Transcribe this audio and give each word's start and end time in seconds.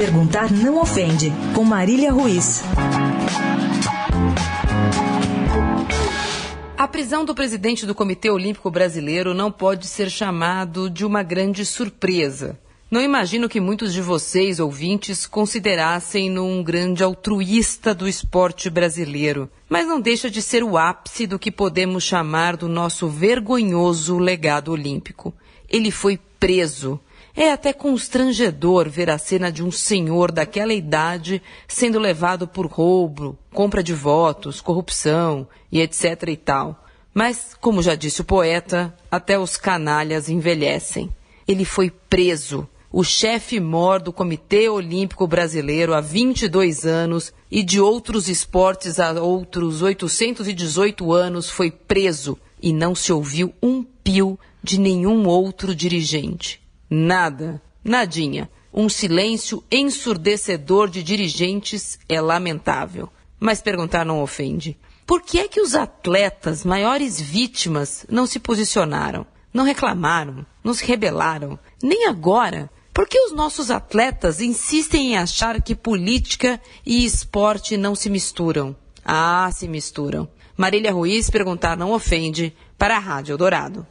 Perguntar 0.00 0.50
não 0.50 0.80
ofende, 0.80 1.30
com 1.54 1.62
Marília 1.62 2.10
Ruiz. 2.10 2.62
A 6.74 6.88
prisão 6.88 7.22
do 7.22 7.34
presidente 7.34 7.84
do 7.84 7.94
Comitê 7.94 8.30
Olímpico 8.30 8.70
Brasileiro 8.70 9.34
não 9.34 9.52
pode 9.52 9.86
ser 9.86 10.08
chamado 10.08 10.88
de 10.88 11.04
uma 11.04 11.22
grande 11.22 11.66
surpresa. 11.66 12.58
Não 12.90 13.02
imagino 13.02 13.46
que 13.46 13.60
muitos 13.60 13.92
de 13.92 14.00
vocês, 14.00 14.58
ouvintes, 14.58 15.26
considerassem-no 15.26 16.46
um 16.46 16.62
grande 16.62 17.04
altruísta 17.04 17.94
do 17.94 18.08
esporte 18.08 18.70
brasileiro, 18.70 19.50
mas 19.68 19.86
não 19.86 20.00
deixa 20.00 20.30
de 20.30 20.40
ser 20.40 20.64
o 20.64 20.78
ápice 20.78 21.26
do 21.26 21.38
que 21.38 21.50
podemos 21.50 22.04
chamar 22.04 22.56
do 22.56 22.70
nosso 22.70 23.06
vergonhoso 23.06 24.16
legado 24.16 24.72
olímpico. 24.72 25.34
Ele 25.68 25.90
foi 25.90 26.18
preso. 26.38 26.98
É 27.34 27.52
até 27.52 27.72
constrangedor 27.72 28.88
ver 28.88 29.10
a 29.10 29.18
cena 29.18 29.50
de 29.50 29.62
um 29.62 29.70
senhor 29.70 30.32
daquela 30.32 30.72
idade 30.72 31.40
sendo 31.68 31.98
levado 31.98 32.48
por 32.48 32.66
roubo, 32.66 33.38
compra 33.52 33.82
de 33.82 33.94
votos, 33.94 34.60
corrupção 34.60 35.46
e 35.70 35.80
etc 35.80 36.28
e 36.28 36.36
tal. 36.36 36.84
Mas, 37.14 37.56
como 37.60 37.82
já 37.82 37.94
disse 37.94 38.20
o 38.20 38.24
poeta, 38.24 38.94
até 39.10 39.38
os 39.38 39.56
canalhas 39.56 40.28
envelhecem. 40.28 41.10
Ele 41.46 41.64
foi 41.64 41.90
preso 41.90 42.68
o 42.92 43.04
chefe 43.04 43.60
mor 43.60 44.00
do 44.00 44.12
Comitê 44.12 44.68
Olímpico 44.68 45.24
Brasileiro 45.24 45.94
há 45.94 46.00
22 46.00 46.84
anos 46.84 47.32
e 47.48 47.62
de 47.62 47.80
outros 47.80 48.28
esportes 48.28 48.98
há 48.98 49.12
outros 49.12 49.80
818 49.80 51.12
anos, 51.12 51.48
foi 51.48 51.70
preso 51.70 52.36
e 52.60 52.72
não 52.72 52.92
se 52.92 53.12
ouviu 53.12 53.54
um 53.62 53.84
pio 53.84 54.36
de 54.60 54.78
nenhum 54.78 55.28
outro 55.28 55.72
dirigente. 55.72 56.60
Nada, 56.90 57.62
nadinha. 57.84 58.50
Um 58.74 58.88
silêncio 58.88 59.62
ensurdecedor 59.70 60.90
de 60.90 61.04
dirigentes 61.04 61.98
é 62.08 62.20
lamentável. 62.20 63.08
Mas 63.38 63.60
perguntar 63.60 64.04
não 64.04 64.20
ofende. 64.20 64.76
Por 65.06 65.22
que 65.22 65.38
é 65.38 65.48
que 65.48 65.60
os 65.60 65.74
atletas, 65.74 66.64
maiores 66.64 67.20
vítimas, 67.20 68.04
não 68.08 68.26
se 68.26 68.40
posicionaram? 68.40 69.24
Não 69.54 69.64
reclamaram? 69.64 70.44
Não 70.62 70.74
se 70.74 70.84
rebelaram? 70.84 71.58
Nem 71.82 72.06
agora, 72.06 72.70
por 72.92 73.08
que 73.08 73.18
os 73.18 73.32
nossos 73.32 73.70
atletas 73.70 74.40
insistem 74.40 75.12
em 75.12 75.16
achar 75.16 75.62
que 75.62 75.74
política 75.74 76.60
e 76.84 77.04
esporte 77.04 77.76
não 77.76 77.94
se 77.94 78.10
misturam? 78.10 78.76
Ah, 79.04 79.50
se 79.52 79.66
misturam. 79.66 80.28
Marília 80.56 80.92
Ruiz 80.92 81.30
perguntar 81.30 81.76
não 81.76 81.92
ofende 81.92 82.54
para 82.76 82.96
a 82.96 83.00
Rádio 83.00 83.38
Dourado. 83.38 83.86